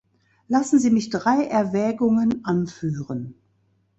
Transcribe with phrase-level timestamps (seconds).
[0.47, 3.35] Lassen Sie mich drei Erwägungen anführen.